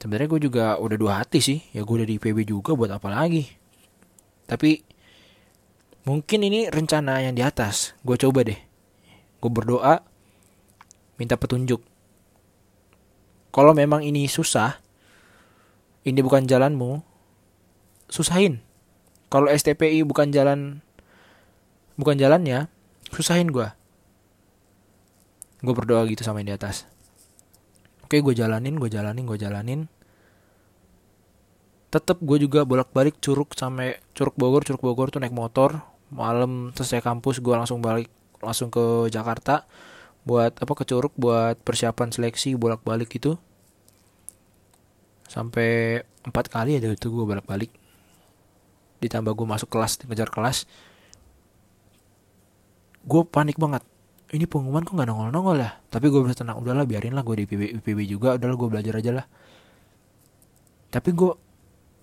Sebenarnya 0.00 0.28
gue 0.32 0.40
juga 0.48 0.80
udah 0.80 0.96
dua 0.96 1.12
hati 1.20 1.44
sih. 1.44 1.60
Ya 1.76 1.84
gue 1.84 1.94
udah 1.94 2.08
di 2.08 2.16
IPB 2.16 2.48
juga 2.48 2.72
buat 2.72 2.88
apa 2.88 3.12
lagi? 3.12 3.44
Tapi 4.48 4.80
mungkin 6.08 6.40
ini 6.40 6.72
rencana 6.72 7.20
yang 7.20 7.36
di 7.36 7.44
atas. 7.44 7.92
Gue 8.00 8.16
coba 8.16 8.40
deh. 8.42 8.56
Gue 9.40 9.50
berdoa 9.52 10.00
minta 11.20 11.36
petunjuk 11.36 11.84
kalau 13.50 13.74
memang 13.74 14.06
ini 14.06 14.30
susah 14.30 14.78
ini 16.06 16.20
bukan 16.24 16.48
jalanmu 16.48 17.02
susahin. 18.10 18.62
Kalau 19.30 19.46
STPI 19.46 20.02
bukan 20.02 20.34
jalan 20.34 20.82
bukan 21.94 22.18
jalannya 22.18 22.66
susahin 23.12 23.52
gue 23.52 23.68
gue 25.60 25.74
berdoa 25.76 26.08
gitu 26.08 26.24
sama 26.24 26.40
yang 26.40 26.54
di 26.54 26.56
atas. 26.56 26.88
Oke 28.06 28.18
gue 28.24 28.34
jalanin 28.34 28.80
gue 28.80 28.90
jalanin 28.90 29.24
gue 29.28 29.38
jalanin. 29.38 29.80
Tetap 31.90 32.22
gue 32.22 32.38
juga 32.42 32.62
bolak 32.62 32.94
balik 32.94 33.18
curug 33.18 33.52
sampai 33.54 33.98
curug 34.16 34.34
Bogor. 34.38 34.62
Curug 34.62 34.82
Bogor 34.82 35.10
tuh 35.12 35.20
naik 35.20 35.34
motor. 35.34 35.84
Malam 36.10 36.74
selesai 36.74 37.04
kampus 37.04 37.38
gue 37.38 37.54
langsung 37.54 37.78
balik 37.78 38.10
langsung 38.40 38.72
ke 38.72 39.12
Jakarta 39.12 39.68
buat 40.24 40.52
apa 40.60 40.72
ke 40.76 40.84
curug 40.84 41.12
buat 41.16 41.56
persiapan 41.64 42.12
seleksi 42.12 42.54
bolak 42.56 42.84
balik 42.84 43.08
gitu. 43.12 43.40
Sampai 45.30 46.02
empat 46.26 46.52
kali 46.52 46.76
ada 46.76 46.90
itu 46.92 47.08
gue 47.08 47.24
bolak 47.24 47.46
balik 47.46 47.72
ditambah 49.00 49.32
gue 49.32 49.46
masuk 49.48 49.72
kelas 49.72 50.02
ngejar 50.04 50.28
kelas. 50.28 50.68
Gue 53.06 53.24
panik 53.24 53.56
banget. 53.56 53.80
Ini 54.30 54.46
pengumuman 54.46 54.86
kok 54.86 54.94
nggak 54.94 55.08
nongol-nongol 55.10 55.58
ya? 55.58 55.80
Tapi 55.90 56.06
gue 56.06 56.20
bisa 56.22 56.44
tenang. 56.44 56.60
Udahlah 56.60 56.86
biarin 56.86 57.16
lah 57.16 57.26
gue 57.26 57.42
di 57.42 57.44
PB, 57.48 57.82
PB 57.82 57.98
juga. 58.06 58.38
Udahlah 58.38 58.54
gue 58.54 58.68
belajar 58.70 58.94
aja 59.00 59.10
lah. 59.10 59.26
Tapi 60.92 61.10
gue 61.16 61.32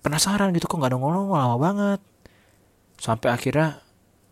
penasaran 0.04 0.52
gitu 0.52 0.68
kok 0.68 0.76
nggak 0.76 0.92
nongol-nongol? 0.92 1.38
Lama 1.38 1.56
banget. 1.56 2.00
Sampai 2.98 3.32
akhirnya 3.32 3.80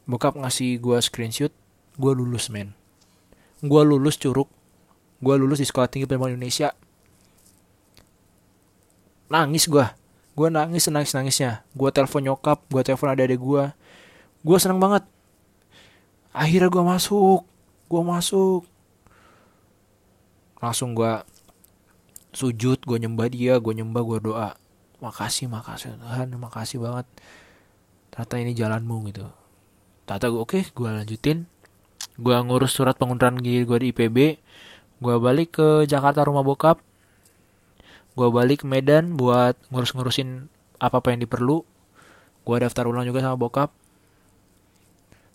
bokap 0.07 0.38
ngasih 0.38 0.78
gue 0.78 0.99
screenshot 1.02 1.52
gue 1.99 2.12
lulus 2.14 2.47
men 2.47 2.78
gue 3.64 3.82
lulus 3.86 4.20
curug. 4.20 4.48
Gue 5.20 5.34
lulus 5.40 5.62
di 5.62 5.66
sekolah 5.68 5.88
tinggi 5.88 6.04
penerbangan 6.04 6.36
Indonesia. 6.36 6.68
Nangis 9.32 9.66
gue 9.66 9.86
gue 10.36 10.48
nangis 10.52 10.84
nangis 10.92 11.16
nangisnya. 11.16 11.64
Gue 11.72 11.88
telepon 11.88 12.20
nyokap 12.20 12.60
gue 12.68 12.82
telepon 12.84 13.08
adik-adik 13.16 13.40
gue 13.40 13.64
gue 14.44 14.58
seneng 14.60 14.76
banget. 14.76 15.02
Akhirnya 16.36 16.68
gue 16.68 16.84
masuk. 16.84 17.48
Gue 17.88 18.02
masuk. 18.04 18.68
Langsung 20.60 20.92
gue 20.92 21.12
sujud 22.36 22.76
gue 22.84 22.98
nyembah 23.00 23.32
dia 23.32 23.56
gue 23.56 23.72
nyembah 23.72 24.02
gue 24.04 24.18
doa. 24.28 24.50
Makasih 25.00 25.48
makasih 25.48 25.96
Tuhan. 25.96 26.36
Makasih 26.36 26.84
banget. 26.84 27.08
Ternyata 28.12 28.34
ini 28.36 28.52
jalanmu 28.52 29.08
gitu. 29.08 29.25
Ternyata 30.04 30.26
gue 30.28 30.40
oke 30.44 30.52
okay, 30.52 30.62
gue 30.68 30.88
lanjutin 30.88 31.48
gue 32.16 32.37
ngurus 32.37 32.73
surat 32.73 32.96
pengunduran 32.96 33.37
diri 33.40 33.64
gue 33.68 33.78
di 33.80 33.87
IPB 33.92 34.18
gue 34.96 35.16
balik 35.20 35.61
ke 35.61 35.68
Jakarta 35.85 36.25
rumah 36.25 36.40
bokap. 36.40 36.80
Gue 38.16 38.32
balik 38.32 38.64
ke 38.64 38.66
Medan 38.66 39.12
buat 39.12 39.52
ngurus-ngurusin 39.68 40.49
apa 40.80 41.04
apa 41.04 41.12
yang 41.12 41.20
diperlu. 41.20 41.61
Gue 42.49 42.56
daftar 42.56 42.88
ulang 42.88 43.04
juga 43.04 43.20
sama 43.20 43.37
bokap. 43.37 43.68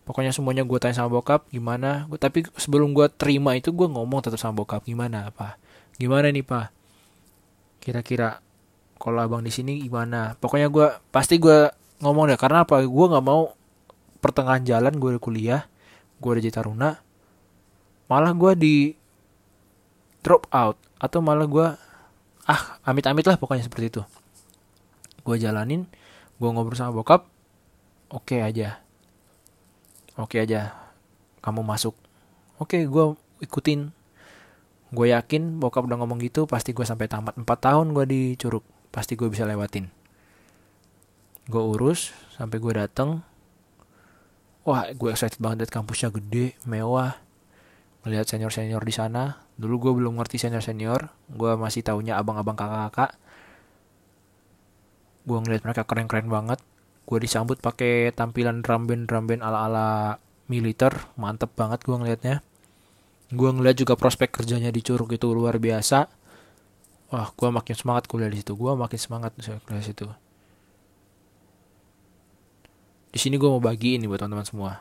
Pokoknya 0.01 0.33
semuanya 0.33 0.65
gue 0.65 0.77
tanya 0.81 0.97
sama 0.97 1.21
bokap 1.21 1.45
gimana? 1.53 2.09
Gua, 2.09 2.17
tapi 2.17 2.41
sebelum 2.57 2.97
gue 2.97 3.05
terima 3.13 3.53
itu 3.53 3.69
gue 3.69 3.85
ngomong 3.85 4.25
tetap 4.25 4.41
sama 4.41 4.65
bokap 4.65 4.81
gimana 4.81 5.29
apa 5.29 5.61
gimana 6.01 6.33
nih 6.33 6.41
pak 6.41 6.73
kira-kira 7.77 8.41
kalau 8.97 9.17
abang 9.21 9.41
di 9.41 9.49
sini 9.49 9.81
gimana? 9.81 10.37
Pokoknya 10.37 10.69
gue 10.69 10.87
pasti 11.09 11.41
gue 11.41 11.69
ngomong 12.05 12.29
deh 12.29 12.37
karena 12.37 12.65
apa? 12.65 12.81
Gue 12.85 13.05
nggak 13.09 13.25
mau 13.25 13.53
pertengahan 14.21 14.61
jalan 14.61 14.93
gue 14.97 15.17
kuliah 15.17 15.65
gue 16.21 16.31
jadi 16.37 16.61
taruna 16.61 17.01
malah 18.05 18.37
gue 18.37 18.53
di 18.53 18.75
drop 20.21 20.45
out 20.53 20.77
atau 21.01 21.17
malah 21.19 21.49
gue 21.49 21.67
ah 22.45 22.61
amit-amit 22.85 23.25
lah 23.25 23.41
pokoknya 23.41 23.65
seperti 23.65 23.89
itu. 23.89 24.01
Gue 25.25 25.41
jalanin 25.41 25.89
gue 26.37 26.49
ngobrol 26.49 26.77
sama 26.77 26.93
bokap 26.93 27.25
oke 28.13 28.37
okay 28.37 28.45
aja. 28.45 28.77
Oke 30.21 30.37
aja 30.37 30.77
kamu 31.41 31.65
masuk. 31.65 31.97
Oke 32.61 32.85
gue 32.85 33.17
ikutin. 33.41 33.89
Gue 34.91 35.15
yakin 35.15 35.57
bokap 35.57 35.87
udah 35.89 35.97
ngomong 35.97 36.21
gitu 36.21 36.45
pasti 36.45 36.75
gue 36.75 36.85
sampai 36.85 37.09
tamat. 37.09 37.33
4 37.33 37.47
tahun 37.47 37.97
gue 37.97 38.05
di 38.05 38.21
Curug 38.37 38.61
pasti 38.93 39.17
gue 39.17 39.25
bisa 39.31 39.47
lewatin. 39.47 39.89
Gue 41.49 41.63
urus 41.63 42.13
sampai 42.37 42.61
gue 42.61 42.73
dateng 42.77 43.25
wah 44.61 44.85
gue 44.93 45.09
excited 45.09 45.41
banget 45.41 45.65
liat 45.65 45.73
kampusnya 45.73 46.09
gede 46.13 46.57
mewah. 46.69 47.17
Melihat 48.05 48.25
senior 48.29 48.53
senior 48.53 48.81
di 48.81 48.93
sana. 48.93 49.41
Dulu 49.57 49.75
gue 49.77 49.91
belum 50.01 50.17
ngerti 50.17 50.41
senior 50.41 50.61
senior 50.65 51.13
gue 51.29 51.51
masih 51.57 51.85
taunya 51.85 52.17
abang-abang 52.17 52.57
kakak-kakak. 52.57 53.17
Gue 55.25 55.37
ngeliat 55.37 55.61
mereka 55.65 55.85
keren-keren 55.85 56.29
banget. 56.29 56.59
Gue 57.05 57.17
disambut 57.21 57.61
pakai 57.61 58.09
tampilan 58.13 58.65
drum 58.65 58.89
band 58.89 59.05
drum 59.05 59.25
band 59.29 59.41
ala 59.45 59.69
ala 59.69 59.87
militer. 60.49 60.93
Mantep 61.17 61.53
banget 61.53 61.85
gue 61.85 61.95
ngeliatnya. 61.97 62.35
Gue 63.31 63.49
ngeliat 63.53 63.77
juga 63.77 63.93
prospek 63.95 64.41
kerjanya 64.41 64.73
di 64.73 64.81
Curug 64.81 65.13
itu 65.13 65.29
luar 65.31 65.61
biasa. 65.61 66.09
Wah 67.13 67.27
gue 67.31 67.49
makin 67.53 67.75
semangat 67.77 68.09
kuliah 68.09 68.29
di 68.33 68.41
situ. 68.41 68.57
Gue 68.57 68.73
makin 68.73 68.97
semangat 68.97 69.37
kuliah 69.37 69.81
di 69.81 69.89
situ 69.93 70.09
di 73.11 73.19
sini 73.19 73.35
gue 73.35 73.49
mau 73.51 73.59
bagi 73.59 73.99
ini 73.99 74.07
buat 74.07 74.23
teman-teman 74.23 74.47
semua. 74.47 74.71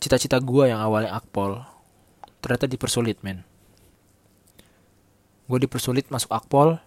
Cita-cita 0.00 0.40
gue 0.40 0.72
yang 0.72 0.80
awalnya 0.80 1.12
akpol 1.12 1.60
ternyata 2.40 2.64
dipersulit 2.64 3.20
men. 3.20 3.44
Gue 5.46 5.58
dipersulit 5.60 6.08
masuk 6.08 6.32
akpol 6.32 6.80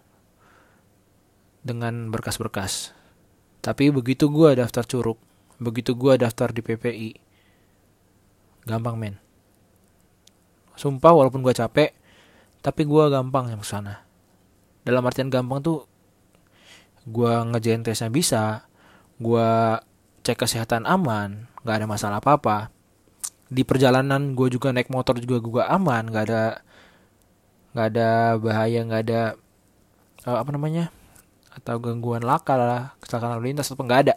dengan 1.62 2.10
berkas-berkas. 2.10 2.98
Tapi 3.60 3.92
begitu 3.92 4.32
gue 4.32 4.58
daftar 4.58 4.88
curug 4.88 5.20
begitu 5.60 5.92
gue 5.92 6.16
daftar 6.16 6.56
di 6.56 6.64
PPI 6.64 7.10
gampang 8.64 8.96
men. 8.96 9.20
Sumpah 10.80 11.12
walaupun 11.12 11.44
gue 11.44 11.52
capek 11.52 11.92
tapi 12.64 12.88
gue 12.88 13.04
gampang 13.12 13.52
yang 13.52 13.62
sana. 13.62 14.08
Dalam 14.88 15.04
artian 15.04 15.28
gampang 15.28 15.60
tuh 15.60 15.89
gue 17.08 17.34
ngejain 17.54 17.84
tesnya 17.86 18.12
bisa 18.12 18.68
gue 19.20 19.50
cek 20.24 20.44
kesehatan 20.48 20.84
aman 20.84 21.48
nggak 21.64 21.76
ada 21.84 21.88
masalah 21.88 22.18
apa 22.20 22.36
apa 22.36 22.58
di 23.50 23.64
perjalanan 23.64 24.36
gue 24.36 24.48
juga 24.52 24.72
naik 24.76 24.92
motor 24.92 25.18
juga 25.20 25.38
gue 25.40 25.64
aman 25.64 26.04
nggak 26.08 26.26
ada 26.30 26.44
nggak 27.74 27.88
ada 27.96 28.10
bahaya 28.42 28.80
nggak 28.84 29.02
ada 29.10 29.22
uh, 30.26 30.38
apa 30.42 30.50
namanya 30.54 30.90
atau 31.50 31.82
gangguan 31.82 32.24
laka 32.24 32.56
lah 32.56 32.84
kecelakaan 33.02 33.38
lalu 33.38 33.54
lintas 33.54 33.70
atau 33.74 33.84
nggak 33.84 34.02
ada. 34.10 34.16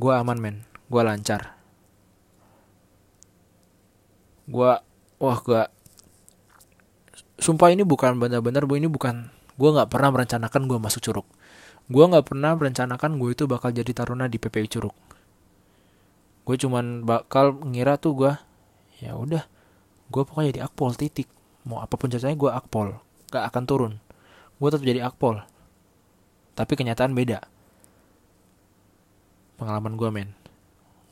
Gue 0.00 0.12
aman 0.16 0.38
men. 0.40 0.56
Gue 0.88 1.02
lancar. 1.04 1.58
Gue 4.48 4.72
wah 5.20 5.38
gue 5.44 5.62
sumpah 7.40 7.72
ini 7.72 7.84
bukan 7.84 8.16
benar-benar 8.16 8.64
bu 8.64 8.80
ini 8.80 8.88
bukan 8.88 9.28
gue 9.56 9.68
nggak 9.70 9.88
pernah 9.90 10.10
merencanakan 10.14 10.62
gue 10.68 10.78
masuk 10.78 11.00
curug. 11.02 11.26
Gue 11.90 12.04
nggak 12.06 12.30
pernah 12.30 12.54
merencanakan 12.54 13.18
gue 13.18 13.30
itu 13.34 13.44
bakal 13.50 13.74
jadi 13.74 13.90
taruna 13.90 14.30
di 14.30 14.38
PPI 14.38 14.68
curug. 14.70 14.94
Gue 16.46 16.56
cuman 16.58 17.02
bakal 17.06 17.58
ngira 17.66 17.98
tuh 17.98 18.12
gue 18.14 18.32
ya 19.00 19.16
udah 19.16 19.42
gue 20.10 20.22
pokoknya 20.22 20.48
jadi 20.54 20.62
akpol 20.66 20.94
titik. 20.94 21.26
Mau 21.66 21.82
apa 21.82 21.94
pun 21.94 22.10
ceritanya 22.10 22.36
gue 22.38 22.50
akpol 22.50 22.98
gak 23.30 23.46
akan 23.54 23.62
turun. 23.64 23.92
Gue 24.58 24.68
tetap 24.68 24.84
jadi 24.84 25.00
akpol. 25.06 25.40
Tapi 26.58 26.72
kenyataan 26.74 27.14
beda. 27.14 27.46
Pengalaman 29.56 29.94
gue 29.96 30.08
men. 30.10 30.30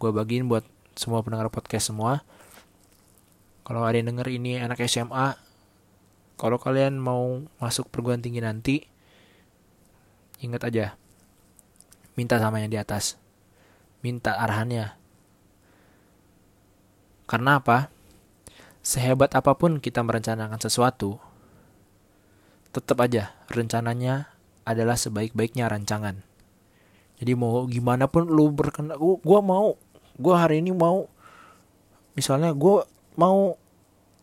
Gue 0.02 0.11
bagiin 0.11 0.50
buat 0.50 0.66
semua 0.99 1.23
pendengar 1.23 1.49
podcast 1.49 1.95
semua. 1.95 2.26
Kalau 3.62 3.85
ada 3.87 3.95
yang 3.95 4.11
denger 4.14 4.28
ini 4.33 4.59
anak 4.59 4.83
SMA, 4.88 5.37
kalau 6.38 6.54
kalian 6.54 7.02
mau 7.02 7.42
masuk 7.59 7.90
perguruan 7.90 8.23
tinggi 8.23 8.38
nanti, 8.38 8.87
ingat 10.38 10.70
aja, 10.70 10.94
minta 12.14 12.38
sama 12.38 12.62
yang 12.62 12.70
di 12.70 12.79
atas, 12.79 13.18
minta 14.07 14.38
arahannya. 14.38 14.94
Karena 17.27 17.59
apa? 17.59 17.90
Sehebat 18.87 19.35
apa 19.35 19.59
pun 19.59 19.83
kita 19.83 20.01
merencanakan 20.07 20.62
sesuatu, 20.62 21.18
tetap 22.70 23.03
aja 23.03 23.35
rencananya 23.51 24.31
adalah 24.62 24.94
sebaik-baiknya 24.94 25.66
rancangan. 25.66 26.22
Jadi 27.18 27.35
mau 27.35 27.66
gimana 27.66 28.07
pun 28.07 28.31
lu 28.31 28.55
berkenan, 28.55 28.94
gue 28.96 29.40
mau, 29.42 29.74
gue 30.14 30.35
hari 30.38 30.62
ini 30.62 30.70
mau, 30.70 31.11
misalnya 32.14 32.55
gue 32.55 32.87
mau 33.18 33.59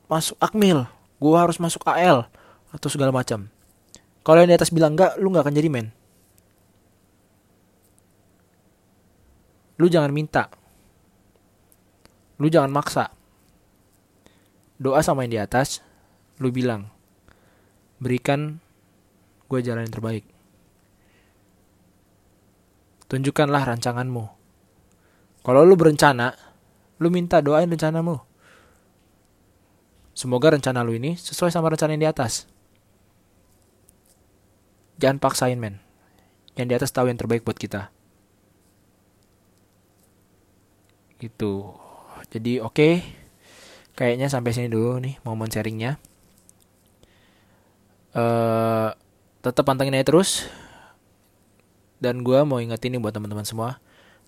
masuk 0.07 0.39
akmil 0.39 0.94
gue 1.19 1.35
harus 1.35 1.57
masuk 1.61 1.87
AL 1.87 2.27
atau 2.71 2.89
segala 2.91 3.15
macam. 3.15 3.47
Kalau 4.25 4.41
yang 4.41 4.49
di 4.51 4.57
atas 4.57 4.73
bilang 4.73 4.97
enggak 4.97 5.15
lu 5.21 5.31
nggak 5.31 5.45
akan 5.47 5.55
jadi 5.55 5.69
men. 5.69 5.87
Lu 9.77 9.87
jangan 9.91 10.11
minta. 10.11 10.47
Lu 12.39 12.47
jangan 12.51 12.71
maksa. 12.71 13.11
Doa 14.75 14.99
sama 14.99 15.23
yang 15.23 15.31
di 15.31 15.39
atas 15.39 15.79
lu 16.43 16.51
bilang 16.51 16.91
berikan 17.95 18.59
gue 19.47 19.59
jalan 19.63 19.87
yang 19.87 19.95
terbaik. 19.95 20.25
Tunjukkanlah 23.07 23.63
rancanganmu. 23.71 24.25
Kalau 25.45 25.61
lu 25.63 25.77
berencana 25.77 26.33
lu 26.99 27.07
minta 27.13 27.39
doain 27.39 27.69
rencanamu 27.69 28.34
Semoga 30.15 30.55
rencana 30.55 30.79
lu 30.79 30.95
ini 30.95 31.19
sesuai 31.19 31.51
sama 31.51 31.67
rencana 31.67 31.91
yang 31.91 32.07
di 32.07 32.09
atas. 32.09 32.47
Jangan 34.95 35.19
paksain 35.19 35.59
men. 35.59 35.83
Yang 36.55 36.67
di 36.71 36.75
atas 36.79 36.91
tahu 36.95 37.11
yang 37.11 37.19
terbaik 37.19 37.43
buat 37.43 37.59
kita. 37.59 37.91
Gitu. 41.19 41.53
Jadi 42.31 42.63
oke. 42.63 42.71
Okay. 42.71 42.93
Kayaknya 43.95 44.27
sampai 44.31 44.51
sini 44.55 44.71
dulu 44.71 45.03
nih 45.03 45.19
momen 45.27 45.51
sharingnya. 45.51 45.99
Uh, 48.15 48.95
tetap 49.43 49.67
pantengin 49.67 49.99
aja 49.99 50.07
terus. 50.07 50.47
Dan 51.99 52.23
gue 52.23 52.39
mau 52.47 52.63
ingetin 52.63 52.95
nih 52.95 53.03
buat 53.03 53.11
teman-teman 53.11 53.43
semua. 53.43 53.83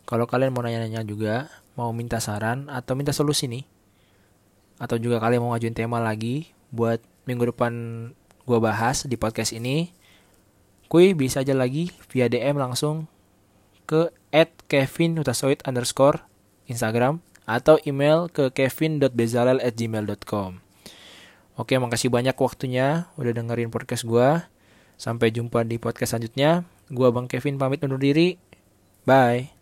Kalau 0.07 0.23
kalian 0.23 0.55
mau 0.55 0.63
nanya-nanya 0.63 1.03
juga, 1.03 1.51
mau 1.75 1.91
minta 1.91 2.19
saran 2.23 2.71
atau 2.71 2.95
minta 2.95 3.11
solusi 3.11 3.51
nih, 3.51 3.67
atau 4.77 4.97
juga 5.01 5.17
kalian 5.21 5.41
mau 5.41 5.51
ngajuin 5.53 5.75
tema 5.75 5.97
lagi 6.01 6.53
buat 6.69 7.01
minggu 7.25 7.53
depan 7.53 7.73
gue 8.47 8.59
bahas 8.63 9.03
di 9.03 9.19
podcast 9.19 9.51
ini, 9.51 9.91
kui 10.87 11.11
bisa 11.11 11.43
aja 11.43 11.51
lagi 11.51 11.91
via 12.07 12.31
DM 12.31 12.55
langsung 12.55 13.11
ke 13.87 14.11
at 14.31 14.51
kevin 14.71 15.19
underscore 15.65 16.23
Instagram 16.67 17.19
atau 17.47 17.79
email 17.87 18.27
ke 18.27 18.51
kevin.bezalel 18.51 19.63
at 19.63 19.73
gmail.com. 19.75 20.59
Oke, 21.57 21.73
makasih 21.79 22.13
banyak 22.13 22.37
waktunya 22.37 23.09
udah 23.17 23.33
dengerin 23.33 23.73
podcast 23.73 24.05
gue. 24.05 24.43
Sampai 24.99 25.33
jumpa 25.33 25.65
di 25.65 25.81
podcast 25.81 26.13
selanjutnya. 26.13 26.67
Gue 26.93 27.09
Bang 27.09 27.25
Kevin 27.25 27.57
pamit 27.57 27.81
undur 27.81 27.97
diri. 27.97 28.37
Bye. 29.07 29.56